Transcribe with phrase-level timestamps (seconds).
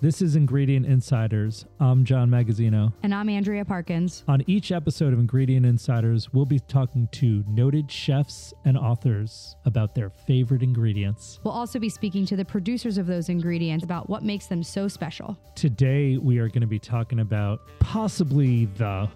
[0.00, 1.64] This is Ingredient Insiders.
[1.80, 2.92] I'm John Magazzino.
[3.02, 4.22] And I'm Andrea Parkins.
[4.28, 9.94] On each episode of Ingredient Insiders, we'll be talking to noted chefs and authors about
[9.94, 11.40] their favorite ingredients.
[11.42, 14.88] We'll also be speaking to the producers of those ingredients about what makes them so
[14.88, 15.38] special.
[15.54, 19.08] Today, we are going to be talking about possibly the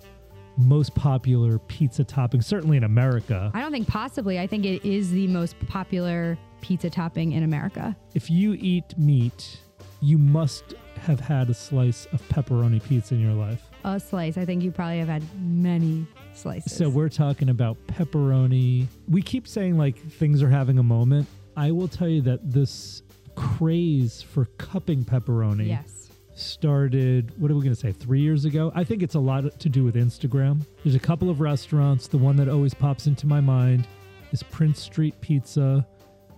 [0.56, 3.50] most popular pizza topping, certainly in America.
[3.52, 4.38] I don't think possibly.
[4.38, 7.94] I think it is the most popular pizza topping in America.
[8.14, 9.60] If you eat meat,
[10.00, 13.62] you must have had a slice of pepperoni pizza in your life.
[13.84, 14.36] A slice.
[14.36, 16.76] I think you probably have had many slices.
[16.76, 18.86] So we're talking about pepperoni.
[19.08, 21.26] We keep saying like things are having a moment.
[21.56, 23.02] I will tell you that this
[23.34, 26.10] craze for cupping pepperoni yes.
[26.34, 28.72] started, what are we going to say, three years ago?
[28.74, 30.64] I think it's a lot to do with Instagram.
[30.84, 32.08] There's a couple of restaurants.
[32.08, 33.86] The one that always pops into my mind
[34.32, 35.86] is Prince Street Pizza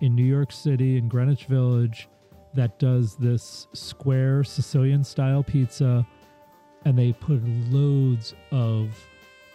[0.01, 2.09] in New York City in Greenwich Village
[2.55, 6.07] that does this square Sicilian style pizza
[6.85, 8.89] and they put loads of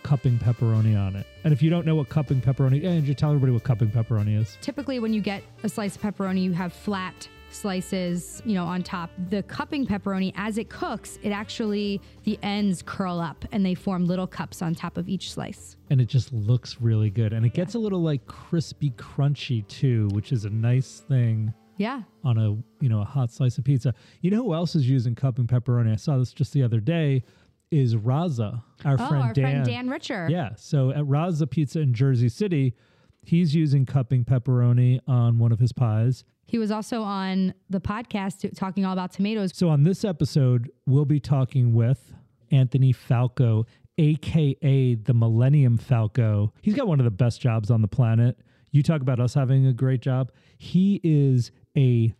[0.03, 1.25] cupping pepperoni on it.
[1.43, 4.39] And if you don't know what cupping pepperoni, yeah, you tell everybody what cupping pepperoni
[4.39, 4.57] is.
[4.61, 8.83] Typically, when you get a slice of pepperoni, you have flat slices, you know, on
[8.83, 9.09] top.
[9.29, 14.05] The cupping pepperoni, as it cooks, it actually, the ends curl up and they form
[14.05, 15.75] little cups on top of each slice.
[15.89, 17.33] And it just looks really good.
[17.33, 22.03] And it gets a little like crispy crunchy too, which is a nice thing Yeah.
[22.23, 22.49] on a
[22.83, 23.93] you know a hot slice of pizza.
[24.21, 25.91] You know who else is using cupping pepperoni?
[25.91, 27.23] I saw this just the other day.
[27.71, 29.43] Is Razza, our oh, friend our Dan?
[29.43, 30.27] friend Dan Richer.
[30.29, 30.51] Yeah.
[30.55, 32.75] So at Razza Pizza in Jersey City,
[33.23, 36.23] he's using cupping pepperoni on one of his pies.
[36.47, 39.51] He was also on the podcast talking all about tomatoes.
[39.53, 42.13] So on this episode, we'll be talking with
[42.51, 43.65] Anthony Falco,
[43.97, 46.53] aka the Millennium Falco.
[46.61, 48.37] He's got one of the best jobs on the planet.
[48.71, 50.31] You talk about us having a great job.
[50.57, 52.13] He is a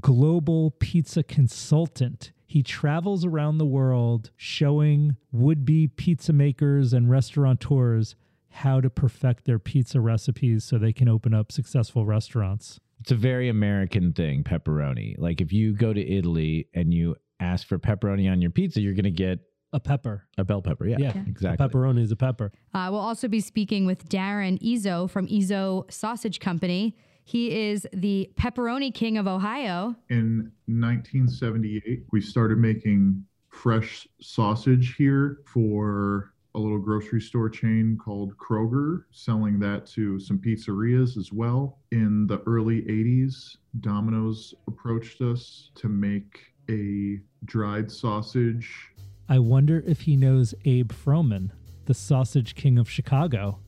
[0.00, 2.32] global pizza consultant.
[2.46, 8.16] He travels around the world showing would be pizza makers and restaurateurs
[8.48, 12.80] how to perfect their pizza recipes so they can open up successful restaurants.
[13.00, 15.14] It's a very American thing, pepperoni.
[15.18, 18.94] Like if you go to Italy and you ask for pepperoni on your pizza, you're
[18.94, 19.38] going to get
[19.72, 20.26] A pepper.
[20.36, 20.86] a bell pepper.
[20.86, 21.14] Yeah, Yeah.
[21.26, 21.64] exactly.
[21.64, 22.50] A pepperoni is a pepper.
[22.74, 26.96] Uh, we'll also be speaking with Darren Ezzo from Ezzo Sausage Company.
[27.30, 29.94] He is the pepperoni king of Ohio.
[30.08, 38.36] in 1978 we started making fresh sausage here for a little grocery store chain called
[38.36, 41.78] Kroger, selling that to some pizzerias as well.
[41.92, 48.90] In the early 80s, Domino's approached us to make a dried sausage.
[49.28, 51.52] I wonder if he knows Abe Froman,
[51.84, 53.60] the sausage king of Chicago.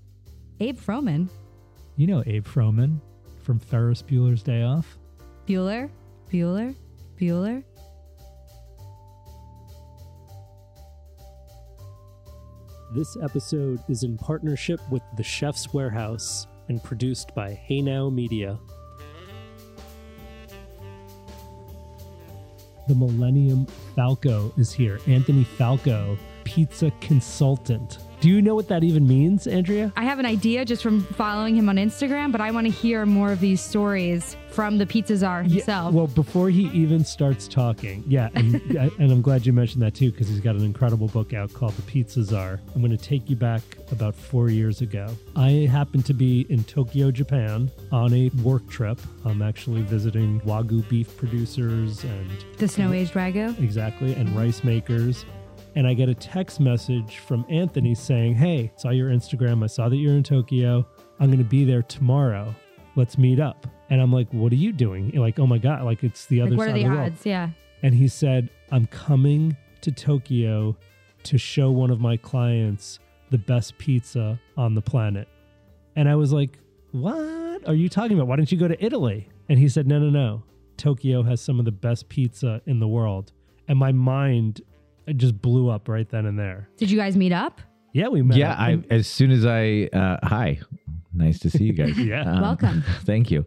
[0.58, 1.28] Abe Froman.
[1.94, 3.00] You know Abe Froman
[3.42, 4.98] from Ferris Bueller's Day Off.
[5.46, 5.90] Bueller.
[6.30, 6.74] Bueller.
[7.20, 7.62] Bueller.
[12.94, 18.58] This episode is in partnership with The Chef's Warehouse and produced by HayNow Media.
[22.88, 23.66] The Millennium
[23.96, 25.00] Falco is here.
[25.06, 27.98] Anthony Falco, pizza consultant.
[28.22, 29.92] Do you know what that even means, Andrea?
[29.96, 33.04] I have an idea just from following him on Instagram, but I want to hear
[33.04, 35.92] more of these stories from the pizza czar himself.
[35.92, 38.54] Yeah, well, before he even starts talking, yeah, and,
[39.00, 41.72] and I'm glad you mentioned that too because he's got an incredible book out called
[41.72, 42.60] The Pizza Czar.
[42.76, 45.08] I'm going to take you back about four years ago.
[45.34, 49.00] I happened to be in Tokyo, Japan, on a work trip.
[49.24, 55.24] I'm actually visiting wagyu beef producers and the snow aged wagyu, exactly and rice makers.
[55.74, 59.64] And I get a text message from Anthony saying, "Hey, saw your Instagram.
[59.64, 60.86] I saw that you're in Tokyo.
[61.18, 62.54] I'm going to be there tomorrow.
[62.96, 66.04] Let's meet up." And I'm like, "What are you doing?" Like, "Oh my god, like
[66.04, 67.50] it's the other Like, what side are the of the world." Yeah.
[67.82, 70.76] And he said, I'm coming to Tokyo
[71.24, 73.00] to show one of my clients
[73.30, 75.28] the best pizza on the planet.
[75.96, 76.58] And I was like,
[76.92, 78.28] What are you talking about?
[78.28, 79.28] Why don't you go to Italy?
[79.48, 80.42] And he said, No, no, no.
[80.76, 83.32] Tokyo has some of the best pizza in the world.
[83.68, 84.62] And my mind
[85.06, 86.68] it just blew up right then and there.
[86.76, 87.60] Did you guys meet up?
[87.92, 88.36] Yeah, we met.
[88.38, 88.58] Yeah, up.
[88.58, 90.60] I as soon as I uh, hi,
[91.12, 91.96] nice to see you guys.
[91.98, 92.22] Yeah.
[92.22, 92.84] Um, Welcome.
[93.04, 93.44] Thank you.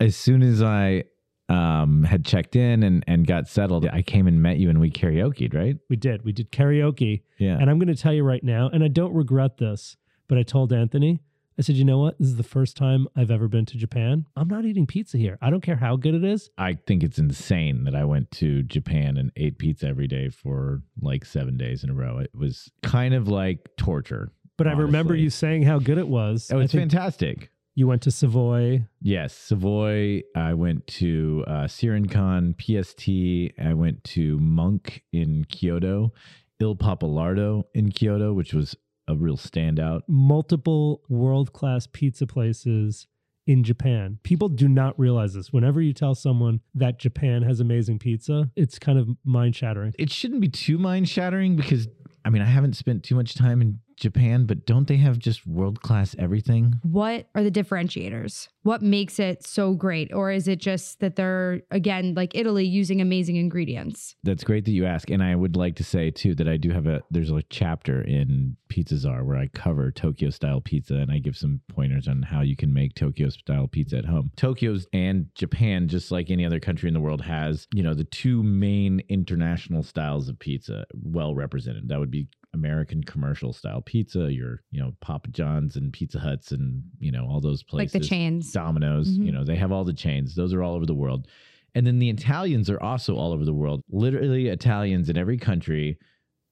[0.00, 1.04] As soon as I
[1.48, 4.90] um, had checked in and and got settled, I came and met you and we
[4.90, 5.76] karaoke'd, right?
[5.90, 6.24] we did.
[6.24, 7.22] We did karaoke.
[7.38, 7.58] Yeah.
[7.60, 9.96] And I'm going to tell you right now, and I don't regret this,
[10.28, 11.20] but I told Anthony,
[11.58, 12.18] I said, you know what?
[12.18, 14.26] This is the first time I've ever been to Japan.
[14.36, 15.38] I'm not eating pizza here.
[15.40, 16.50] I don't care how good it is.
[16.58, 20.82] I think it's insane that I went to Japan and ate pizza every day for
[21.00, 22.18] like seven days in a row.
[22.18, 24.32] It was kind of like torture.
[24.56, 26.50] But I remember you saying how good it was.
[26.52, 27.50] Oh, it's fantastic.
[27.76, 28.86] You went to Savoy.
[29.00, 30.22] Yes, Savoy.
[30.36, 33.58] I went to uh, Seirinkan, PST.
[33.60, 36.12] I went to Monk in Kyoto,
[36.60, 38.76] Il Pappalardo in Kyoto, which was
[39.08, 40.02] a real standout.
[40.08, 43.06] multiple world class pizza places
[43.46, 44.18] in Japan.
[44.22, 45.52] People do not realize this.
[45.52, 49.92] Whenever you tell someone that Japan has amazing pizza, it's kind of mind shattering.
[49.98, 51.88] It shouldn't be too mind shattering because,
[52.24, 55.46] I mean, I haven't spent too much time in Japan, but don't they have just
[55.46, 56.74] world class everything?
[56.82, 58.48] What are the differentiators?
[58.62, 60.12] What makes it so great?
[60.12, 64.16] Or is it just that they're, again, like Italy, using amazing ingredients?
[64.22, 65.10] That's great that you ask.
[65.10, 68.00] And I would like to say too that I do have a there's a chapter
[68.00, 72.22] in Pizza Czar where I cover Tokyo style pizza and I give some pointers on
[72.22, 74.30] how you can make Tokyo style pizza at home.
[74.36, 78.04] Tokyo's and Japan, just like any other country in the world, has, you know, the
[78.04, 81.88] two main international styles of pizza well represented.
[81.88, 86.52] That would be American commercial style pizza, your, you know, Papa John's and Pizza Huts
[86.52, 87.94] and, you know, all those places.
[87.94, 88.50] Like the chains.
[88.52, 89.26] Domino's, Mhm.
[89.26, 90.34] you know, they have all the chains.
[90.34, 91.28] Those are all over the world.
[91.74, 93.82] And then the Italians are also all over the world.
[93.90, 95.98] Literally Italians in every country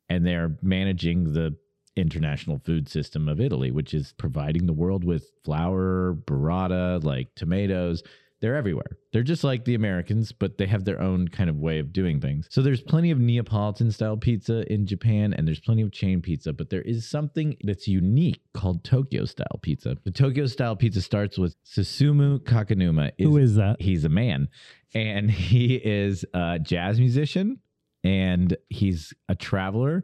[0.09, 1.57] and they're managing the
[1.97, 8.03] international food system of Italy, which is providing the world with flour, burrata, like tomatoes.
[8.43, 8.99] They're everywhere.
[9.13, 12.21] They're just like the Americans, but they have their own kind of way of doing
[12.21, 12.49] things.
[12.51, 16.53] So there's plenty of Neapolitan style pizza in Japan and there's plenty of chain pizza,
[16.53, 19.97] but there is something that's unique called Tokyo style pizza.
[20.03, 23.13] The Tokyo style pizza starts with Susumu Kakinuma.
[23.21, 23.81] Who is that?
[23.81, 24.49] He's a man
[24.93, 27.61] and he is a jazz musician
[28.03, 30.03] and he's a traveler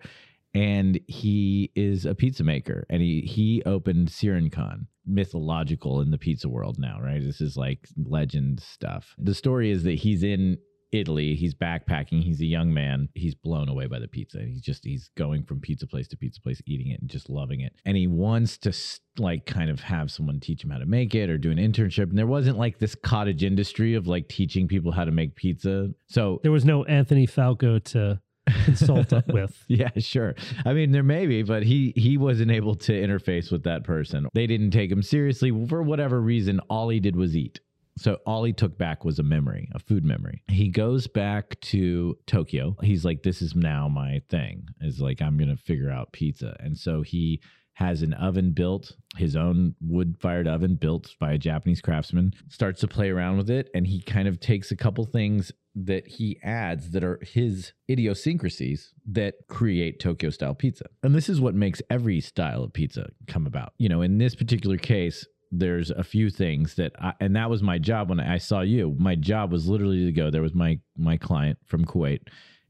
[0.55, 6.49] and he is a pizza maker and he he opened Seirinkan mythological in the pizza
[6.49, 7.23] world now right?
[7.23, 9.15] This is like legend stuff.
[9.19, 10.59] The story is that he's in
[10.91, 14.83] Italy he's backpacking he's a young man he's blown away by the pizza he's just
[14.85, 17.75] he's going from pizza place to pizza place eating it and just loving it.
[17.85, 18.73] And he wants to
[19.19, 22.09] like kind of have someone teach him how to make it or do an internship
[22.09, 25.91] and there wasn't like this cottage industry of like teaching people how to make pizza.
[26.09, 28.21] So There was no Anthony Falco to
[28.65, 29.65] consult with.
[29.69, 30.35] yeah, sure.
[30.65, 34.29] I mean, there may be, but he he wasn't able to interface with that person.
[34.35, 36.61] They didn't take him seriously for whatever reason.
[36.71, 37.61] All he did was eat.
[37.97, 40.43] So all he took back was a memory, a food memory.
[40.49, 42.77] He goes back to Tokyo.
[42.81, 46.79] He's like, "This is now my thing." Is like, I'm gonna figure out pizza, and
[46.79, 47.41] so he
[47.79, 52.81] has an oven built, his own wood fired oven built by a Japanese craftsman, starts
[52.81, 53.71] to play around with it.
[53.73, 58.93] And he kind of takes a couple things that he adds that are his idiosyncrasies
[59.07, 60.87] that create Tokyo style pizza.
[61.05, 63.75] And this is what makes every style of pizza come about.
[63.79, 67.63] You know, in this particular case, there's a few things that I, and that was
[67.63, 68.97] my job when I saw you.
[68.99, 72.23] My job was literally to go there was my my client from Kuwait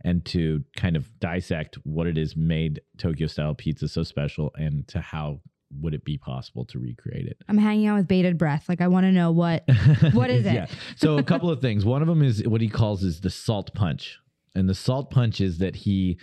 [0.04, 4.86] and to kind of dissect what it is made Tokyo style pizza so special and
[4.88, 5.40] to how
[5.80, 7.36] would it be possible to recreate it.
[7.48, 8.68] I'm hanging out with bated breath.
[8.68, 9.64] Like, I want to know what.
[10.12, 10.70] What is it?
[10.96, 11.84] So a couple of things.
[11.84, 14.18] One of them is what he calls is the salt punch.
[14.54, 16.18] And the salt punch is that he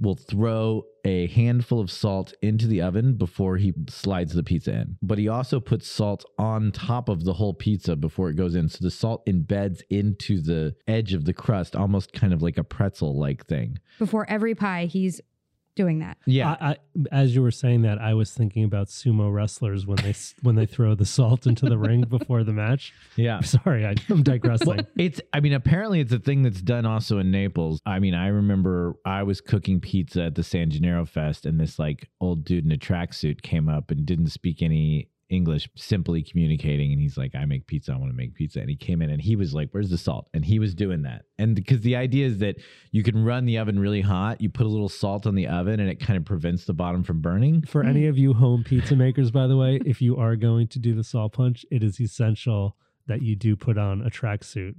[0.00, 4.96] will throw a handful of salt into the oven before he slides the pizza in.
[5.02, 8.68] But he also puts salt on top of the whole pizza before it goes in.
[8.68, 12.64] So the salt embeds into the edge of the crust, almost kind of like a
[12.64, 13.78] pretzel like thing.
[13.98, 15.20] Before every pie, he's
[15.74, 16.18] doing that.
[16.26, 16.56] Yeah.
[16.60, 16.76] I, I,
[17.12, 20.66] as you were saying that, I was thinking about sumo wrestlers when they when they
[20.66, 22.92] throw the salt into the ring before the match.
[23.16, 23.40] yeah.
[23.44, 24.68] Sorry, I, I'm digressing.
[24.68, 27.80] Well, it's I mean apparently it's a thing that's done also in Naples.
[27.86, 31.78] I mean, I remember I was cooking pizza at the San Gennaro Fest and this
[31.78, 36.92] like old dude in a tracksuit came up and didn't speak any English, simply communicating
[36.92, 38.60] and he's like, I make pizza, I want to make pizza.
[38.60, 40.28] And he came in and he was like, Where's the salt?
[40.34, 41.22] And he was doing that.
[41.38, 42.56] And because the idea is that
[42.92, 45.80] you can run the oven really hot, you put a little salt on the oven
[45.80, 47.62] and it kind of prevents the bottom from burning.
[47.62, 47.88] For mm.
[47.88, 50.94] any of you home pizza makers, by the way, if you are going to do
[50.94, 54.74] the salt punch, it is essential that you do put on a tracksuit.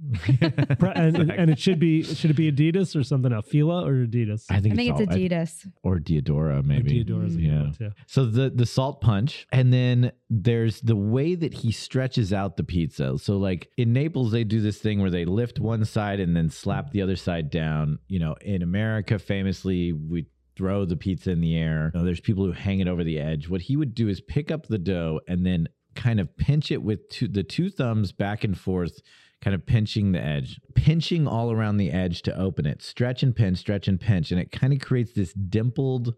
[0.78, 3.46] Pro- and, and it should be should it be Adidas or something else?
[3.48, 4.44] Fila or Adidas?
[4.50, 5.66] I think, I think it's all- I- Adidas.
[5.82, 7.04] or Diadora, maybe.
[7.04, 7.70] Diadora is a Yeah.
[7.78, 7.90] too.
[8.06, 12.64] So the the salt punch, and then there's the way that he stretches out the
[12.64, 13.16] pizza.
[13.18, 16.50] So like in Naples, they do this thing where they lift one side and then
[16.50, 17.98] slap the other side down.
[18.08, 21.90] You know, in America, famously, we throw the pizza in the air.
[21.94, 23.48] You know, there's people who hang it over the edge.
[23.48, 26.82] What he would do is pick up the dough and then kind of pinch it
[26.82, 29.00] with two, the two thumbs back and forth.
[29.42, 33.36] Kind of pinching the edge, pinching all around the edge to open it, stretch and
[33.36, 36.14] pinch, stretch and pinch, and it kind of creates this dimpled,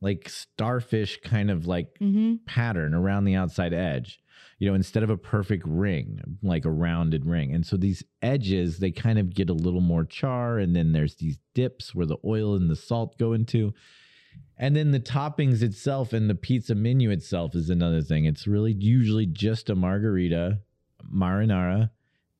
[0.00, 4.22] like starfish kind of like hmm pattern around the outside edge
[4.58, 7.52] you know instead of a perfect ring like a rounded ring.
[7.52, 11.16] And so these edges they kind of get a little more char and then there's
[11.16, 13.74] these dips where the oil and the salt go into
[14.56, 18.26] And then the toppings itself and the pizza menu itself is another thing.
[18.26, 20.60] It's really usually just a margarita,
[21.12, 21.90] marinara,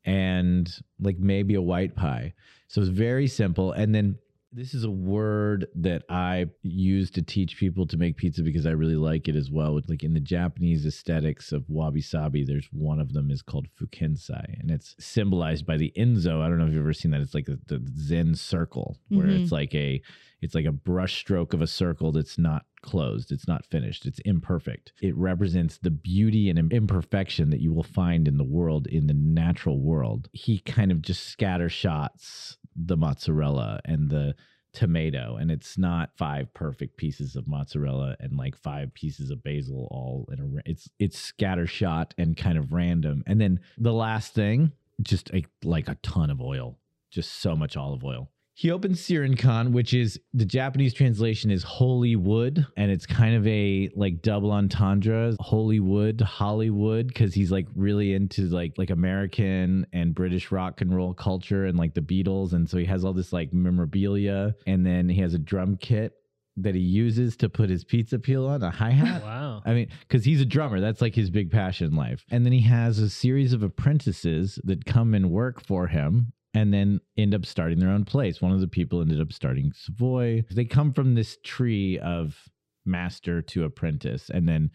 [0.04, 0.70] and
[1.00, 2.34] like maybe a white pie.
[2.68, 3.72] So it's very simple.
[3.72, 4.18] And then
[4.52, 8.70] this is a word that I use to teach people to make pizza because I
[8.72, 9.80] really like it as well.
[9.88, 14.60] Like in the Japanese aesthetics of wabi sabi, there's one of them is called fukinsei,
[14.60, 16.40] and it's symbolized by the enso.
[16.42, 17.20] I don't know if you've ever seen that.
[17.22, 19.42] It's like the, the Zen circle, where Mhm.
[19.42, 20.00] it's like a
[20.42, 24.18] it's like a brush stroke of a circle that's not closed, it's not finished, it's
[24.24, 24.92] imperfect.
[25.00, 29.14] It represents the beauty and imperfection that you will find in the world, in the
[29.14, 30.28] natural world.
[30.32, 34.34] He kind of just scatter shots the mozzarella and the
[34.72, 39.86] tomato and it's not five perfect pieces of mozzarella and like five pieces of basil
[39.90, 43.22] all in a it's it's scattershot and kind of random.
[43.26, 46.78] And then the last thing just a, like a ton of oil
[47.10, 52.16] just so much olive oil he opens Seirinkan, which is the Japanese translation is holy
[52.16, 57.66] wood, and it's kind of a like double entendre, holy wood, Hollywood, because he's like
[57.74, 62.52] really into like like American and British rock and roll culture and like the Beatles,
[62.52, 66.12] and so he has all this like memorabilia, and then he has a drum kit
[66.58, 69.22] that he uses to put his pizza peel on a hi hat.
[69.32, 69.62] Wow.
[69.64, 70.80] I mean, because he's a drummer.
[70.80, 72.24] That's like his big passion in life.
[72.30, 76.72] And then he has a series of apprentices that come and work for him and
[76.72, 78.42] then end up starting their own place.
[78.42, 80.44] One of the people ended up starting Savoy.
[80.50, 82.48] They come from this tree of
[82.84, 84.30] master to apprentice.
[84.30, 84.70] And then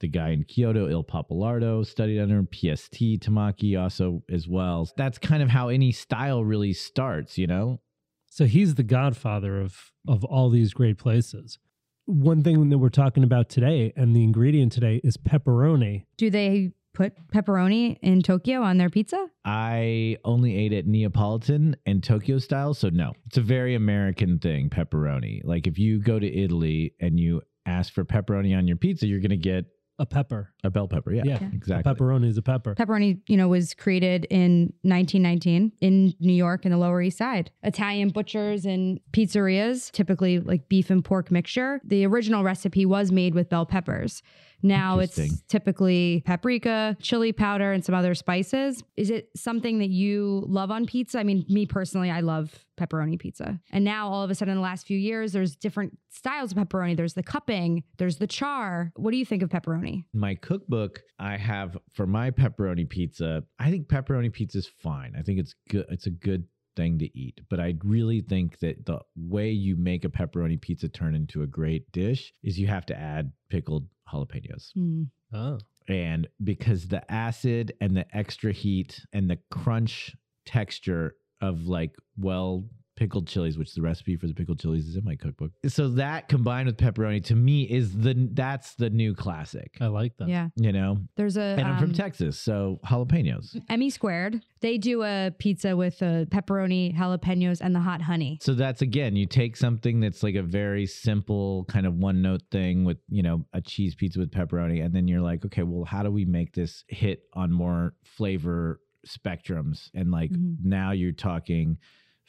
[0.00, 2.48] the guy in Kyoto, Il Pappalardo, studied under him.
[2.50, 4.88] PST Tamaki also as well.
[4.96, 7.80] That's kind of how any style really starts, you know?
[8.26, 11.58] So he's the godfather of of all these great places.
[12.06, 16.06] One thing that we're talking about today and the ingredient today is pepperoni.
[16.16, 19.26] Do they put pepperoni in Tokyo on their pizza?
[19.44, 23.12] I only ate it Neapolitan and Tokyo style, so no.
[23.26, 25.40] It's a very American thing, pepperoni.
[25.44, 29.20] Like if you go to Italy and you ask for pepperoni on your pizza, you're
[29.20, 29.66] going to get
[29.98, 30.52] A pepper.
[30.64, 31.12] a bell pepper.
[31.12, 31.38] Yeah, Yeah.
[31.42, 31.48] Yeah.
[31.52, 31.90] exactly.
[31.90, 32.74] A pepperoni is a pepper.
[32.74, 37.50] Pepperoni, you know, was created in 1919 in New York in the Lower East Side.
[37.62, 41.80] Italian butchers and pizzerias, typically like beef and pork mixture.
[41.84, 44.22] The original recipe was made with bell peppers.
[44.62, 48.82] Now it's typically paprika, chili powder, and some other spices.
[48.96, 51.18] Is it something that you love on pizza?
[51.18, 53.60] I mean, me personally, I love pepperoni pizza.
[53.72, 56.58] And now all of a sudden in the last few years, there's different styles of
[56.58, 56.96] pepperoni.
[56.96, 58.92] There's the cupping, there's the char.
[58.96, 60.04] What do you think of pepperoni?
[60.12, 63.42] my cookbook I have for my pepperoni pizza.
[63.58, 65.14] I think pepperoni pizza is fine.
[65.18, 65.86] I think it's good.
[65.90, 66.44] It's a good
[66.76, 67.40] thing to eat.
[67.48, 71.46] But I really think that the way you make a pepperoni pizza turn into a
[71.46, 74.72] great dish is you have to add pickled jalapenos.
[74.74, 75.04] Hmm.
[75.32, 75.58] Oh.
[75.88, 82.64] and because the acid and the extra heat and the crunch texture of like well
[83.00, 86.28] pickled chilies which the recipe for the pickled chilies is in my cookbook so that
[86.28, 90.28] combined with pepperoni to me is the that's the new classic I like that.
[90.28, 90.48] Yeah.
[90.56, 94.42] you know There's a and i'm from um, texas so jalapenos Emmy Squared.
[94.60, 98.38] They do a pizza with uh, pepperoni, jalapenos, and the hot honey.
[98.42, 102.42] so that's again you take something that's like a very simple kind of one note
[102.50, 105.84] thing with you know a cheese pizza with pepperoni and then you're like okay well
[105.86, 110.56] how do we make this hit on more flavor spectrums and like Mhm.
[110.62, 111.78] now you're talking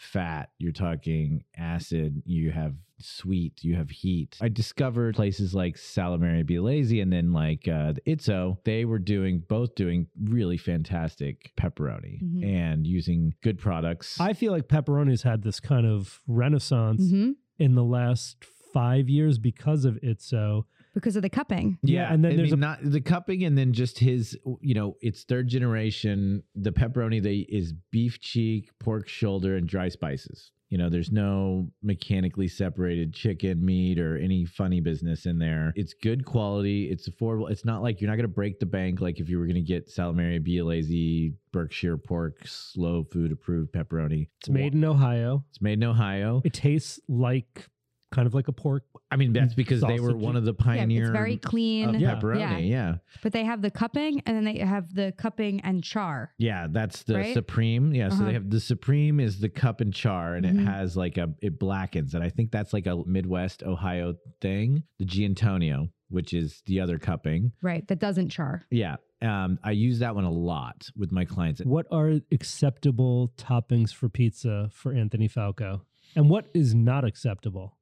[0.02, 6.44] fat you're talking acid you have sweet you have heat i discovered places like Salumeria
[6.44, 12.20] Biellese and then like uh the Ezzo they were doing both doing really fantastic pepperoni
[12.24, 12.44] Mhm.
[12.44, 17.76] and using good products I feel like pepperoni's had this kind of renaissance hmm in
[17.76, 18.44] the last
[18.74, 20.20] five years because of it.
[20.94, 21.78] So Because of the cupping.
[21.84, 24.38] Yeah, and then I there's mean, a- not the cupping, and then just his.
[24.60, 26.44] You know, it's third generation.
[26.56, 30.52] The pepperoni they is beef cheek, pork shoulder, and dry spices.
[30.70, 35.74] You know, there's no mechanically separated chicken meat or any funny business in there.
[35.76, 36.90] It's good quality.
[36.90, 37.52] It's affordable.
[37.52, 39.56] It's not like you're not going to break the bank like if you were going
[39.56, 44.30] to get Salumeria, Biellese, Berkshire pork, slow food approved pepperoni.
[44.40, 45.44] it's made in Ohio.
[45.50, 46.42] It's made in Ohio.
[46.46, 47.68] It tastes like
[48.12, 48.84] kind of like a pork.
[49.10, 50.22] I mean, that's because they were Sausage.
[50.22, 51.02] one of the Yeah, pioneer.
[51.04, 51.96] it's very clean.
[51.96, 52.16] of Yeah.
[52.16, 52.40] pepperoni.
[52.40, 52.58] Yeah.
[52.60, 52.96] yeah.
[53.24, 56.32] But they have the cupping and then they have the cupping and char.
[56.38, 57.34] Yeah, that's the Right?
[57.34, 57.94] supreme.
[57.94, 58.26] Yeah, so Uh-huh.
[58.26, 60.62] they have the supreme is the cup and char, and Mhm.
[60.62, 64.84] it has like a it blackens, and I think that's like a Midwest Ohio thing.
[65.00, 67.52] The Giantonio, which is the other cupping.
[67.62, 67.88] Right.
[67.88, 68.64] That doesn't char.
[68.72, 71.62] Yeah, um, I use that one a lot with my clients.
[71.66, 75.86] What are acceptable toppings for pizza for Anthony Falco?
[76.16, 77.78] And what is not acceptable?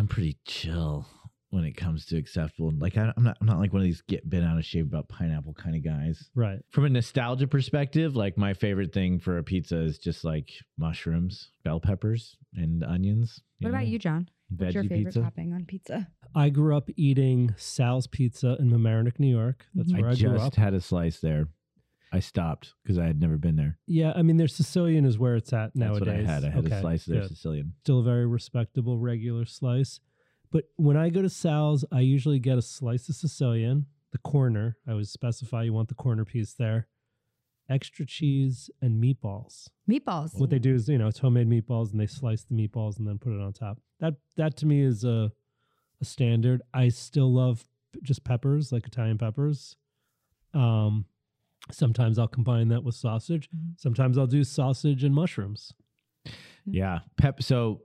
[0.00, 1.06] Man, I'm pretty chill
[1.50, 2.72] when it comes to acceptable.
[2.78, 4.86] Like I, I'm not, I'm not like one of these get bent out of shape
[4.86, 6.30] about pineapple kind of guys.
[6.34, 6.60] Right.
[6.70, 11.50] From a nostalgia perspective, like my favorite thing for a pizza is just like mushrooms,
[11.64, 13.40] bell peppers, and onions.
[13.60, 14.30] What about you, John?
[14.48, 15.20] What's your Veggie favorite pizza.
[15.20, 16.08] topping on pizza?
[16.34, 19.66] I grew up eating Sal's Pizza in Mamaroneck, New York.
[19.74, 20.00] That's Mhm.
[20.00, 21.48] where I I, grew just had a slice there.
[22.12, 23.78] I stopped because I had never been there.
[23.86, 26.00] Yeah, I mean, their Sicilian is where it's at That's nowadays.
[26.00, 26.44] what I had.
[26.44, 27.28] I had Okay, a slice of their good.
[27.30, 27.74] Sicilian.
[27.84, 30.00] Still a very respectable regular slice.
[30.50, 34.76] But when I go to Sal's, I usually get a slice of Sicilian, the corner.
[34.88, 36.88] I always specify you want the corner piece there.
[37.68, 39.68] Extra cheese and meatballs.
[39.88, 40.36] Meatballs.
[40.40, 43.06] What they do is, you know, it's homemade meatballs and they slice the meatballs and
[43.06, 43.78] then put it on top.
[44.00, 45.30] That that to me is a
[46.00, 46.62] a standard.
[46.74, 47.64] I still love
[48.02, 49.76] just peppers, like Italian peppers.
[50.52, 51.04] Um
[51.70, 53.48] sometimes I'll combine that with sausage.
[53.54, 53.78] Mhm.
[53.78, 55.72] Sometimes I'll do sausage and mushrooms.
[56.64, 57.00] Yeah.
[57.16, 57.42] Pep.
[57.42, 57.82] So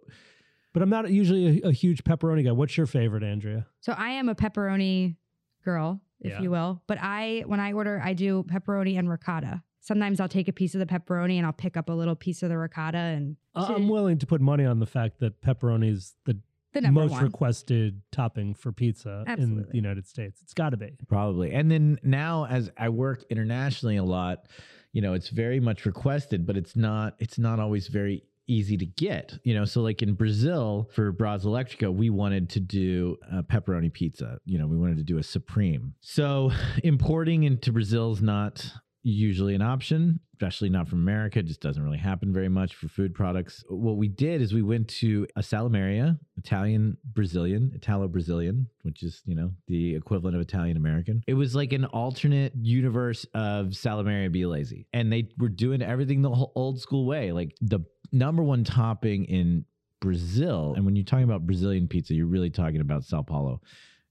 [0.73, 2.51] But I'm not usually a, a huge pepperoni guy.
[2.51, 3.65] What's your favorite, Andrea?
[3.79, 5.15] So I am a pepperoni
[5.63, 6.41] girl, if Yeah.
[6.41, 6.81] you will.
[6.87, 9.63] But I, when I order, I do pepperoni and ricotta.
[9.79, 12.43] Sometimes I'll take a piece of the pepperoni and I'll pick up a little piece
[12.43, 15.89] of the ricotta and I- I'm willing to put money on the fact that pepperoni
[15.91, 16.37] is the
[16.75, 17.23] the number most one.
[17.23, 20.41] requested topping for pizza in the United States.
[20.43, 20.91] It's got to be.
[21.07, 21.53] Probably.
[21.53, 24.47] And then now as I work internationally a lot,
[24.91, 28.85] you know, it's very much requested, but it's not it's not always very easy to
[28.85, 29.39] get.
[29.43, 33.91] You know, so like in Brazil for Bráz Elettrica, we wanted to do a pepperoni
[33.91, 34.39] pizza.
[34.45, 35.95] You know, we wanted to do a supreme.
[36.01, 36.51] So
[36.83, 38.69] importing into Brazil is not
[39.05, 41.39] usually an option, especially not from America.
[41.39, 43.63] It just doesn't really happen very much for food products.
[43.69, 49.21] What we did is we went to a Salameria, Italian Brazilian, Italo Brazilian, which is,
[49.25, 51.21] you know, the equivalent of Italian American.
[51.27, 54.87] It was like an alternate universe of Salumeria Biellese.
[54.91, 57.31] And they were doing everything the old school way.
[57.31, 57.81] Like the
[58.11, 59.65] number one topping in
[60.01, 63.61] Brazil, and when you're talking about Brazilian pizza, you're really talking about Sao Paulo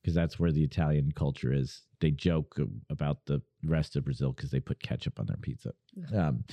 [0.05, 1.81] because that's where the Italian culture is.
[2.01, 2.59] They joke
[2.91, 5.73] about the rest of Brazil because they put ketchup on their pizza.
[6.15, 6.45] Um,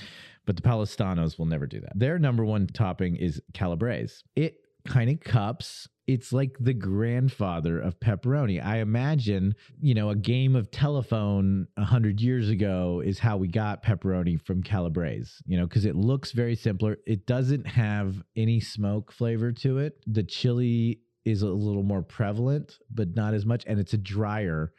[0.46, 1.92] but the Paulistanos will never do that.
[1.94, 4.22] Their number one topping is calabrese.
[4.34, 4.56] It
[4.86, 5.86] kind of cups.
[6.06, 8.64] It's like the grandfather of pepperoni.
[8.64, 13.48] I imagine, you know, a game of telephone a hundred years ago is how we
[13.48, 15.30] got pepperoni from calabrese.
[15.44, 16.96] You know, because it looks very simpler.
[17.06, 20.02] It doesn't have any smoke flavor to it.
[20.06, 24.72] The chili is a little more prevalent, but not as much, and it's a drier,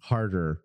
[0.00, 0.62] harder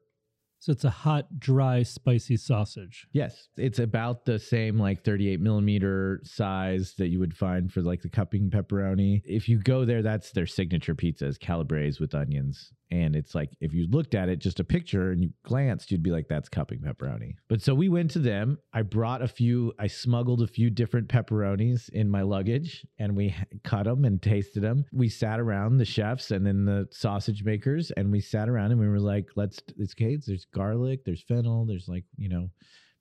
[0.59, 3.05] So it's a hot, dry, spicy sausage.
[3.11, 8.01] Yes, it's about the same like 38 millimeter size that you would find for like
[8.01, 9.21] the cupping pepperoni.
[9.25, 12.71] If you go there, that's their signature pizza is calabrese with onions.
[12.91, 16.03] And it's like if you looked at it, just a picture and you glanced, you'd
[16.03, 17.35] be like, that's cupping pepperoni.
[17.49, 18.59] But so we went to them.
[18.73, 23.35] I brought a few, I smuggled a few different pepperonis in my luggage and we
[23.63, 24.85] cut them and tasted them.
[24.91, 28.79] We sat around the chefs and then the sausage makers and we sat around and
[28.79, 30.17] we were like, let's, it's okay.
[30.25, 32.49] There's garlic, there's fennel, there's like, you know,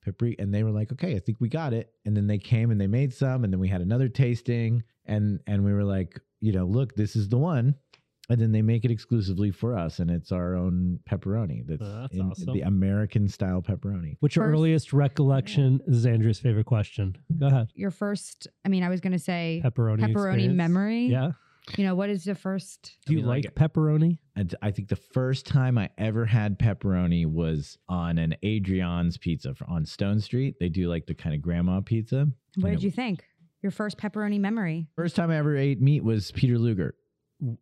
[0.04, 2.70] paprika and they were like okay i think we got it and then they came
[2.70, 6.20] and they made some and then we had another tasting and and we were like
[6.40, 7.74] you know look this is the one
[8.30, 12.00] and then they make it exclusively for us and it's our own pepperoni that's, Oh,
[12.02, 12.54] that's in, awesome.
[12.54, 15.80] the american style pepperoni What's your First- earliest recollection?
[15.86, 17.16] This is Andrea's favorite question.
[17.38, 17.68] Go ahead.
[17.74, 20.00] Your first, I mean, I was going to say Pepperoni.
[20.00, 20.54] pepperoni experience.
[20.56, 21.06] memory.
[21.06, 21.32] Yeah.
[21.78, 22.96] You know, what is the first?
[23.06, 24.18] Do I you mean, like like pepperoni?
[24.36, 29.54] and i think the first time i ever had pepperoni was on an Adrienne's pizza
[29.54, 32.82] for, on stone street they do like the kind of grandma pizza What did it-
[32.84, 33.24] you think?
[33.62, 34.88] Your first pepperoni memory.
[34.96, 36.94] first time i ever ate meat was peter luger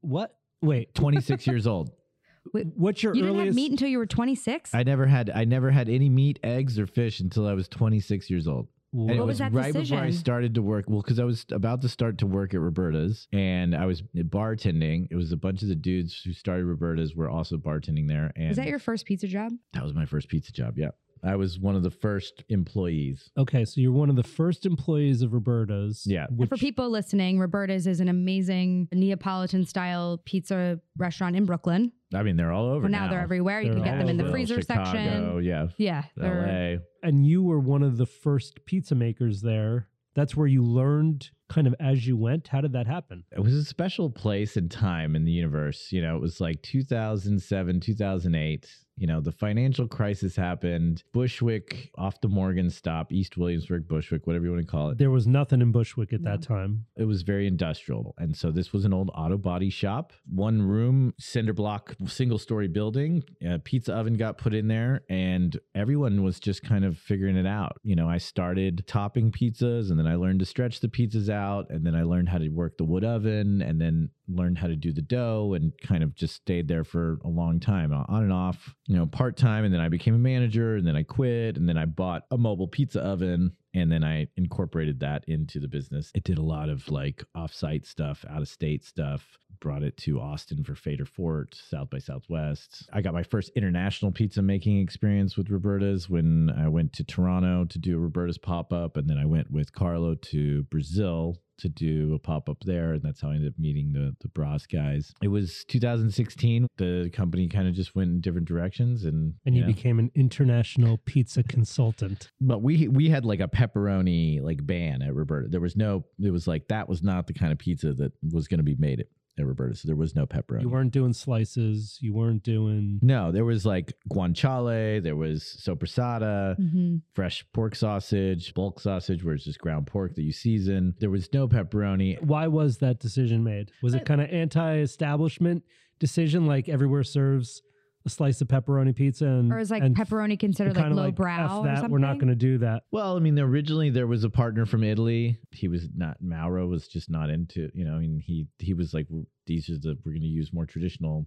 [0.01, 0.35] What?
[0.63, 0.95] Wait.
[0.95, 1.91] 26 years old
[2.55, 3.47] Wait, What's your You didn't earliest?
[3.51, 4.75] have meat until you were 26?
[4.75, 8.31] I never had I never had any meat, eggs, or fish until I was 26
[8.31, 8.69] years old.
[8.95, 10.21] And it What was, was that right before I decision?
[10.21, 10.85] started to work.
[10.87, 15.09] Well, because I was about to start to work at Roberta's and I was bartending.
[15.11, 18.33] It was a bunch of the dudes who started Roberta's were also bartending there.
[18.37, 19.53] And Was that your first pizza job?
[19.73, 20.77] that was my first pizza job.
[20.77, 20.91] Yeah.
[21.25, 23.31] I was one of the first employees.
[23.39, 26.03] Okay, so you're one of the first employees of Roberta's.
[26.05, 26.27] Yeah.
[26.31, 31.93] Which, for people listening, Roberta's is an amazing Neapolitan style pizza restaurant in Brooklyn.
[32.15, 33.61] I mean, they're all over Well, now, they're everywhere.
[33.61, 35.45] You They're can get them in the freezer Chicago, section.
[35.45, 35.69] Yeah.
[35.79, 36.05] Yeah.
[36.17, 37.09] they're- LA.
[37.09, 39.89] and you were one of the first pizza makers there.
[40.15, 42.49] That's where you learned kind of as you went.
[42.49, 43.25] How did that happen?
[43.31, 45.89] it was a special place and time in the universe.
[45.91, 48.69] You know, it was like 2007, 2008.
[48.99, 51.03] You know, the financial crisis happened.
[51.13, 54.99] Bushwick off the Morgan stop, East Williamsburg, Bushwick, whatever you want to call it.
[54.99, 56.85] There was nothing in Bushwick at that time.
[56.97, 58.15] It was very industrial.
[58.19, 62.69] And so this was an old auto body shop, one room, cinder block, single story
[62.69, 63.25] building.
[63.45, 67.47] A pizza oven got put in there, and everyone was just kind of figuring it
[67.47, 67.79] out.
[67.83, 71.42] You know, I started topping pizzas, and then I learned to stretch the pizzas out,
[71.71, 74.77] and then I learned how to work the wood oven, and then learned how to
[74.77, 78.23] do the dough, and kind of just stayed there for a long time, uh, on
[78.23, 79.65] and off, you know, part time.
[79.65, 82.39] And then I became a manager, and then I quit, and then I bought a
[82.39, 86.11] mobile pizza oven and then I incorporated that into the business.
[86.15, 90.21] It did a lot of like offsite stuff, out of state stuff, brought it to
[90.21, 92.89] Austin for Fader Fort, South by Southwest.
[92.93, 97.65] I got my first international pizza making experience with Roberta's when I went to Toronto
[97.67, 98.97] to do a Roberta's pop up.
[98.97, 103.03] And then I went with Carlo to Brazil to do a pop up there, and
[103.03, 105.13] that's how I ended up meeting the the Bráz guys.
[105.23, 106.67] It was 2016.
[106.77, 109.69] The company kind of just went in different directions, and And you know.
[109.69, 112.33] became an international pizza consultant.
[112.41, 115.49] But we we had like a pepperoni like ban at Roberta.
[115.49, 116.05] There was no.
[116.19, 118.77] It was like that was not the kind of pizza that was going to be
[118.77, 119.07] made at,
[119.39, 119.75] at Roberta.
[119.75, 120.63] So there was no pepperoni.
[120.63, 121.99] You weren't doing slices.
[122.01, 122.99] You weren't doing.
[123.03, 125.03] no, there was like guanciale.
[125.03, 130.23] There was sopressata, hmm fresh pork sausage, bulk sausage, where it's just ground pork that
[130.23, 130.95] you season.
[130.99, 132.23] There was no pepperoni.
[132.23, 133.71] Why was that decision made?
[133.83, 135.63] Was it kind of anti-establishment
[135.99, 137.63] decision, like everywhere serves
[138.05, 141.15] a slice of pepperoni pizza, and Or is like and pepperoni considered like low F
[141.15, 141.91] brow or that, something?
[141.93, 142.83] we're not going to do that.
[142.91, 145.39] Well, I mean, originally there was a partner from Italy.
[145.53, 147.71] He was not Mauro was just not into.
[147.75, 149.07] You know, I mean, he he was like,
[149.47, 151.27] these are the we're going to use more traditional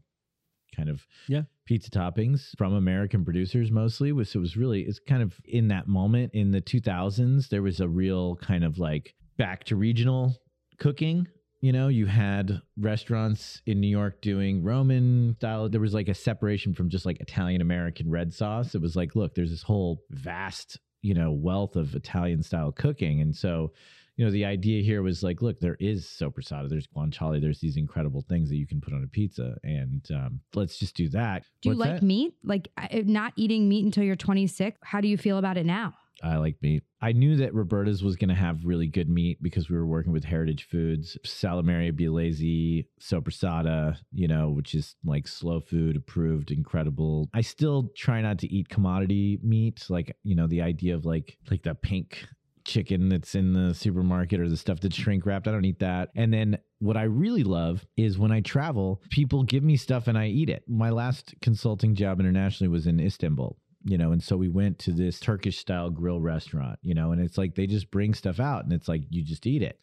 [0.76, 1.44] kind of Yeah.
[1.66, 4.12] pizza toppings from American producers mostly.
[4.12, 7.80] Was it was really it's kind of in that moment in the 2000s there was
[7.80, 10.36] a real kind of like back to regional
[10.78, 11.28] cooking.
[11.66, 15.68] You know, you had restaurants in New York doing Roman style.
[15.68, 18.76] There was like a separation from just like Italian American red sauce.
[18.76, 23.20] It was like, look, there's this whole vast, you know, wealth of Italian style cooking.
[23.20, 23.74] And so,
[24.16, 27.78] you know, the idea here was like, look, there is sopressata, there's guanciale, there's these
[27.78, 31.46] incredible things that you can put on a pizza, and um, let's just do that.
[31.64, 32.06] Do you What's like that?
[32.06, 32.36] meat?
[32.44, 34.78] Like not eating meat until you're 26.
[34.84, 35.96] How do you feel about it now?
[36.24, 36.84] I like meat.
[37.02, 40.12] I knew that Roberta's was going to have really good meat because we were working
[40.12, 47.30] with Heritage Foods, Salumeria Biellese, Sopressata, you know, which is like slow food approved, incredible.
[47.34, 51.38] I still try not to eat commodity meat, like, you know, the idea of like
[51.52, 52.26] like the pink
[52.66, 55.48] chicken that's in the supermarket or the stuff that's shrink wrapped.
[55.48, 56.10] I don't eat that.
[56.16, 60.18] And then what I really love is when I travel, people give me stuff and
[60.18, 60.64] I eat it.
[60.68, 63.56] My last consulting job internationally was in Istanbul
[63.88, 67.22] you know and so we went to this turkish style grill restaurant you know and
[67.22, 69.80] it's like they just bring stuff out and it's like you just eat it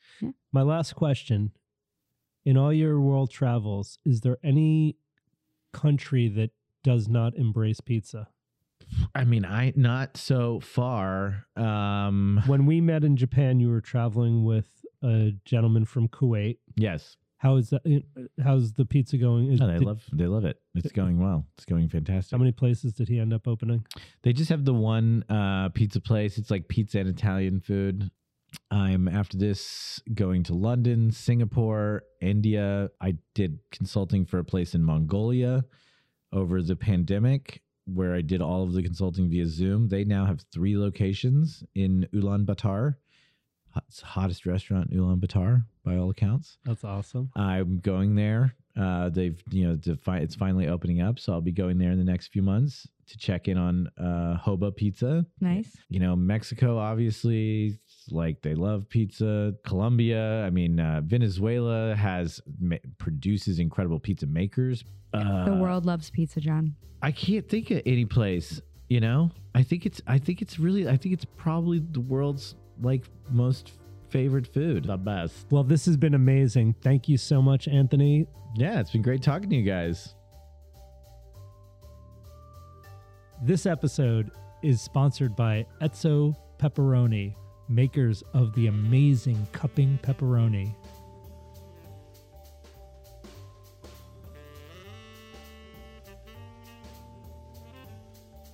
[0.53, 1.53] My last question:
[2.45, 4.97] In all your world travels, is there any
[5.73, 6.51] country that
[6.83, 8.29] does not embrace pizza?
[9.15, 14.45] i mean i not so far um When we met in Japan, you were traveling
[14.45, 14.69] with
[15.03, 16.59] a gentleman from Kuwait.
[16.77, 17.83] yes How is that?
[18.41, 19.51] How's the pizza going?
[19.51, 22.39] Is- no, they did- love they love it it's going well it's going fantastic How
[22.39, 23.85] many places did he end up opening?
[24.23, 26.39] They just have the one uh, pizza place.
[26.39, 28.11] It's like pizza and Italian food.
[28.71, 32.91] I'm after this going to London, Singapore, India.
[33.01, 35.65] I did consulting for a place in Mongolia
[36.33, 39.89] over the pandemic where I did all of the consulting via Zoom.
[39.89, 42.95] They now have three locations in Ulaanbaatar.
[43.89, 46.59] It's hottest restaurant in Ulaanbaatar by all accounts.
[46.65, 47.31] That's awesome.
[47.37, 48.55] I'm going there.
[48.79, 51.99] Uh, they've you know defi- it's finally opening up, so I'll be going there in
[51.99, 55.27] the next few months to check in on uh, Hoba Pizza.
[55.41, 55.77] Nice.
[55.91, 57.79] You know, Mexico obviously
[58.11, 59.55] like they love pizza.
[59.65, 64.85] Colombia, I mean, uh, Venezuela has ma- produces incredible pizza makers.
[65.13, 66.75] Uh, the world loves pizza, John.
[67.03, 68.61] I can't think of any place.
[68.89, 72.55] You know, I think it's I think it's really I think it's probably the world's
[72.83, 73.73] like most
[74.11, 74.85] favorite food.
[74.85, 75.47] The best.
[75.51, 76.75] Well, this has been amazing.
[76.83, 78.27] Thank you so much, Anthony.
[78.55, 80.15] Yeah, it's been great talking to you guys.
[83.43, 84.31] This episode
[84.63, 87.35] is sponsored by Ezzo Pepperoni,
[87.69, 90.75] makers of the amazing cupping pepperoni.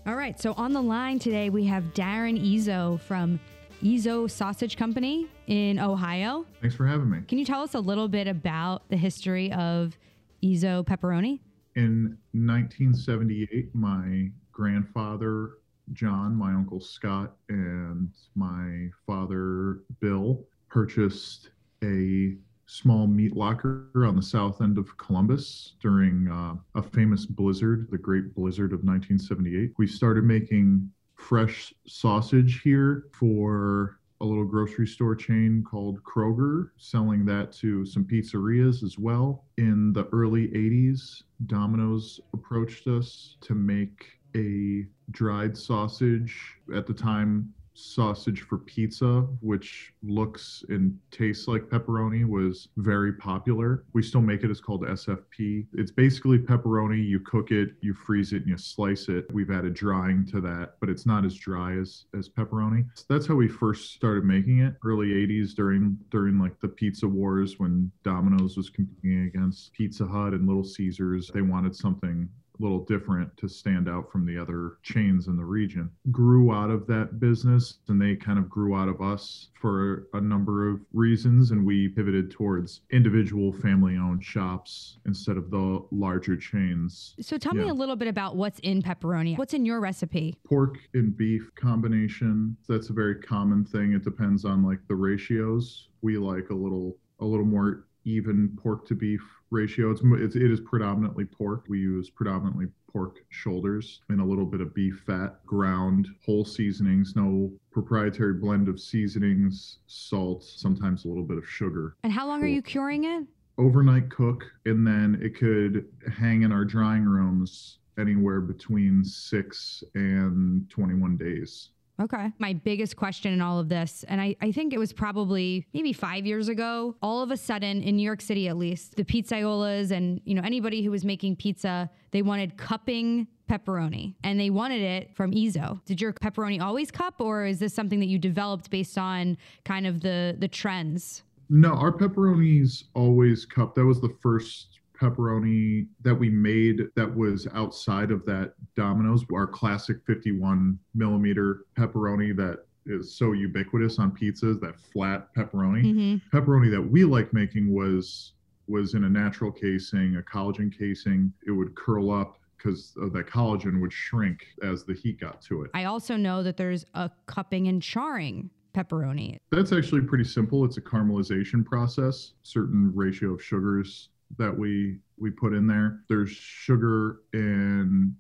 [0.07, 0.41] All right.
[0.41, 3.39] So on the line today, we have Darren Ezzo from
[3.83, 6.45] Ezzo Sausage Company in Ohio.
[6.61, 7.21] Thanks for having me.
[7.29, 9.97] Can you tell us a little bit about the history of
[10.43, 11.41] Ezzo Pepperoni?
[11.77, 15.59] In 1978, my grandfather,
[15.93, 21.51] John, my uncle Scott, and my father, Bill, purchased
[21.85, 22.37] a
[22.67, 27.97] small meat locker on the south end of Columbus during uh, a famous blizzard, the
[27.97, 29.73] Great Blizzard of 1978.
[29.79, 37.25] We started making fresh sausage here for a little grocery store chain called Kroger, selling
[37.27, 39.45] that to some pizzerias as well.
[39.59, 46.57] In the early 80s, Domino's approached us to make a dried sausage.
[46.75, 53.85] At the time, sausage for pizza, which looks and tastes like pepperoni, was very popular.
[53.93, 54.51] We still make it.
[54.51, 55.67] It's called SFP.
[55.73, 57.07] It's basically pepperoni.
[57.07, 59.27] You cook it, you freeze it, and you slice it.
[59.33, 62.87] We've added drying to that, but it's not as dry as as pepperoni.
[62.95, 64.75] So that's how we first started making it.
[64.85, 70.33] Early 80s during during like the pizza wars when Domino's was competing against Pizza Hut
[70.33, 71.31] and Little Caesars.
[71.33, 75.91] They wanted something little different to stand out from the other chains in the region.
[76.11, 80.21] Grew out of that business and they kind of grew out of us for a
[80.21, 81.51] number of reasons.
[81.51, 87.15] And we pivoted towards individual family owned shops instead of the larger chains.
[87.21, 89.37] So tell me a little bit about what's in pepperoni.
[89.37, 90.37] What's in your recipe?
[90.45, 92.57] Pork and beef combination.
[92.69, 93.93] That's a very common thing.
[93.93, 95.89] It depends on like the ratios.
[96.03, 99.91] We like a little a little more even pork to beef ratio.
[99.91, 101.65] It's, it's it is predominantly pork.
[101.69, 107.15] We use predominantly pork shoulders and a little bit of beef fat, ground whole seasonings,
[107.15, 111.97] no proprietary blend of seasonings, salt, sometimes a little bit of sugar.
[112.03, 113.25] And how long are you curing it?
[113.59, 120.69] Overnight cook, and then it could hang in our drying rooms anywhere between six and
[120.71, 121.71] 21 days.
[122.01, 122.33] Okay.
[122.39, 125.93] My biggest question in all of this, and I, I think it was probably maybe
[125.93, 129.91] five years ago, all of a sudden in New York City at least, the pizzaiolas
[129.91, 134.83] and you know anybody who was making pizza, they wanted cupping pepperoni and they wanted
[134.83, 135.85] it from Ezzo.
[135.87, 139.87] Did your pepperoni always cup or is this something that you developed based on kind
[139.87, 141.25] of the the trends?
[141.51, 143.75] No, our pepperonis always cup.
[143.75, 149.47] That was the first pepperoni that we made that was outside of that Domino's, our
[149.47, 155.85] classic 51 millimeter pepperoni that is so ubiquitous on pizzas, that flat pepperoni.
[155.85, 156.37] Mm-hmm.
[156.37, 158.33] Pepperoni that we like making was
[158.67, 161.33] was in a natural casing, a collagen casing.
[161.47, 165.71] It would curl up because that collagen would shrink as the heat got to it.
[165.75, 169.39] I also know that there's a cupping and charring pepperoni.
[169.51, 170.65] That's actually pretty simple.
[170.65, 176.03] It's a caramelization process, certain ratio of sugars that we we put in there.
[176.09, 178.15] There's sugar in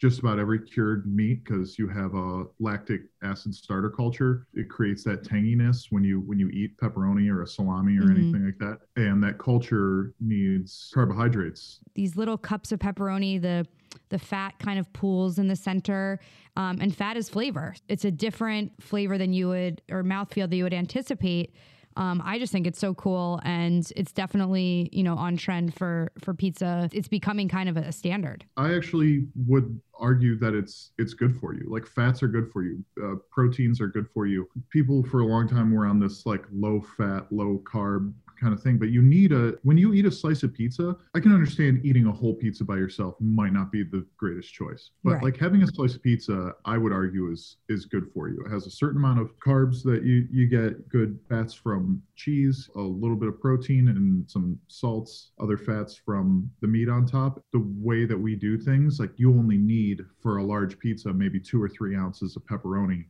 [0.00, 4.46] just about every cured meat because you have a lactic acid starter culture.
[4.54, 8.10] It creates that tanginess when you when you eat pepperoni or a salami or Mhm.
[8.16, 8.78] anything like that.
[8.96, 11.80] And that culture needs carbohydrates.
[11.94, 13.66] these little cups of pepperoni the
[14.08, 16.18] the fat kind of pools in the center
[16.56, 20.56] um, and fat is flavor it's a different flavor than you would or mouthfeel that
[20.56, 21.52] you would anticipate
[21.96, 26.12] um, I just think it's so cool, and it's definitely you know on trend for
[26.18, 26.88] for pizza.
[26.92, 28.44] It's becoming kind of a standard.
[28.56, 31.66] I actually would argue that it's it's good for you.
[31.68, 34.48] Like fats are good for you, uh, proteins are good for you.
[34.70, 38.62] People for a long time were on this like low fat, low carb kind of
[38.62, 40.96] thing, but you need a when you eat a slice of pizza.
[41.14, 44.90] I can understand eating a whole pizza by yourself might not be the greatest choice,
[45.04, 45.22] but Right.
[45.24, 48.42] like having a slice of pizza, I would argue is is good for you.
[48.46, 52.70] It has a certain amount of carbs that you you get good fats from cheese,
[52.76, 57.44] a little bit of protein and some salts, other fats from the meat on top.
[57.52, 61.40] The way that we do things, like you only need for a large pizza maybe
[61.40, 63.06] two or three ounces of pepperoni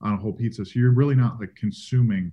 [0.00, 0.64] on a whole pizza.
[0.64, 2.32] So you're really not like consuming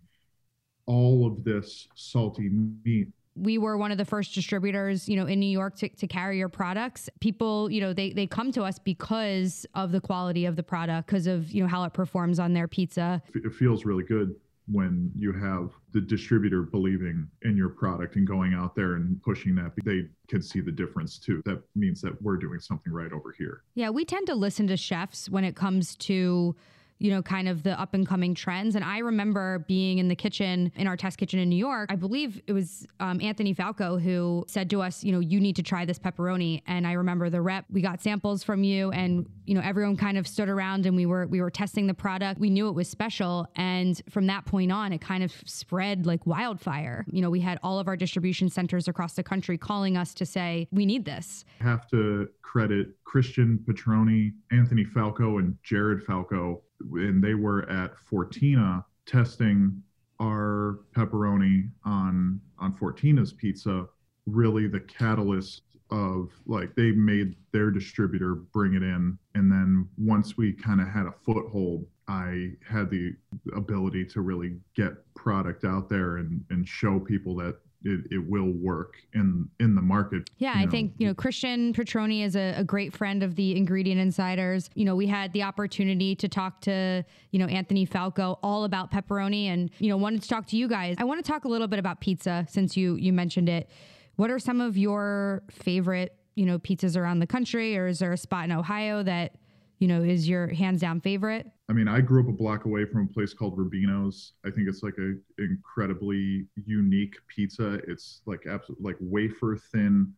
[0.86, 2.50] all of this salty
[2.84, 6.08] meat we were one of the first distributors, you know, in New York to, to
[6.08, 7.10] carry your products.
[7.20, 11.08] People, you know, they, they come to us because of the quality of the product,
[11.08, 13.22] because of, you know, how it performs on their pizza.
[13.34, 14.36] it feels really good
[14.68, 19.54] when you have the distributor believing in your product and going out there and pushing
[19.54, 23.32] that they can see the difference too that means that we're doing something right over
[23.38, 26.56] here Yeah, we tend to listen to chefs when it comes to,
[27.00, 28.76] you know, kind of the up and coming trends.
[28.76, 31.92] And I remember being in the kitchen in our test kitchen in New York.
[31.92, 35.58] I believe it was um, Anthony Falco who said to us, you know, you need
[35.58, 36.62] to try this pepperoni.
[36.68, 40.18] And I remember the rep, we got samples from you, and you know, everyone kind
[40.18, 42.40] of stood around and we were we were testing the product.
[42.40, 46.26] We knew it was special, and from that point on, it kind of spread like
[46.26, 47.06] wildfire.
[47.12, 50.26] You know, we had all of our distribution centers across the country calling us to
[50.26, 51.46] say, we need this.
[51.62, 56.62] I have to credit christian petroni anthony falco and jared falco
[56.94, 59.82] and they were at fortina testing
[60.22, 63.86] our pepperoni on on fortina's pizza
[64.26, 70.36] really the catalyst of like they made their distributor bring it in and then once
[70.36, 73.14] we kind of had a foothold i had the
[73.56, 78.52] ability to really get product out there and and show people that it, it will
[78.52, 80.72] work in in the market Yeah, I know.
[80.72, 84.72] think, you know, Christian Petroni is a, a great friend of the Ingredient Insiders.
[84.74, 88.92] You know, we had the opportunity to talk to, you know, Anthony Falco all about
[88.92, 90.96] pepperoni and, you know, wanted to talk to you guys.
[90.98, 93.70] I want to talk a little bit about pizza since you you mentioned it.
[94.16, 98.14] What are some of your favorite, you know, pizzas around the country or is there
[98.14, 99.36] a spot in Ohio that
[99.80, 101.50] you know, is your hands down favorite?
[101.70, 104.34] I mean, I grew up a block away from a place called Rubino's.
[104.46, 107.80] I think it's like a incredibly unique pizza.
[107.88, 110.14] It's like absolutely like wafer thin.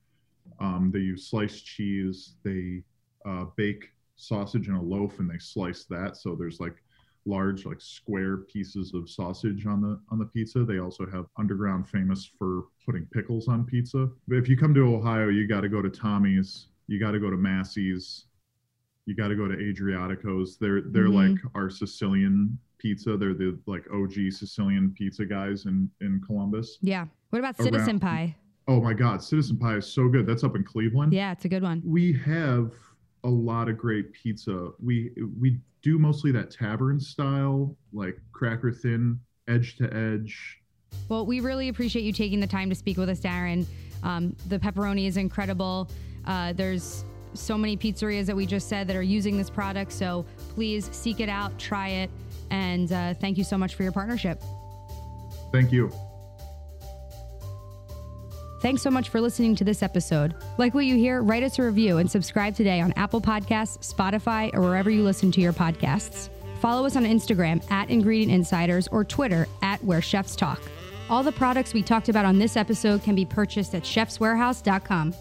[0.59, 2.35] Um, they use sliced cheese.
[2.43, 2.83] They
[3.25, 6.17] uh, bake sausage in a loaf and they slice that.
[6.17, 6.75] So there's like
[7.27, 10.63] large like square pieces of sausage on the on the pizza.
[10.63, 14.09] They also have underground famous for putting pickles on pizza.
[14.27, 16.67] But if you come to Ohio, you got to go to Tommy's.
[16.87, 18.25] You got to go to Massey's.
[19.05, 20.57] You got to go to Adriatico's.
[20.57, 21.33] They're they're Mhm.
[21.33, 23.17] like our Sicilian pizza.
[23.17, 26.77] They're the like OG Sicilian pizza guys in in Columbus.
[26.81, 27.07] Yeah.
[27.29, 28.35] What about Citizen Around- Pie?
[28.69, 30.25] Oh my God, Citizen Pie is so good.
[30.25, 31.13] That's up in Cleveland.
[31.13, 31.81] Yeah, it's a good one.
[31.85, 32.71] we have
[33.23, 34.69] a lot of great pizza.
[34.83, 40.59] We we do mostly that tavern style, like cracker thin, edge to edge.
[41.09, 43.65] Well, we really appreciate you taking the time to speak with us, Darren.
[44.03, 45.89] Um, the pepperoni is incredible.
[46.25, 47.03] Uh, there's
[47.33, 49.91] so many pizzerias that we just said that are using this product.
[49.91, 52.09] So please seek it out, try it,
[52.49, 54.41] and uh, thank you so much for your partnership.
[55.51, 55.91] Thank you.
[58.59, 60.33] Thanks so much for listening to this episode.
[60.57, 64.53] Like what you hear, write us a review and subscribe today on Apple Podcasts, Spotify,
[64.53, 66.29] or wherever you listen to your podcasts.
[66.59, 70.59] Follow us on Instagram at Ingredient Insiders or Twitter at Where Chefs Talk.
[71.09, 75.13] All the products we talked about on this episode can be purchased at chefswarehouse.com.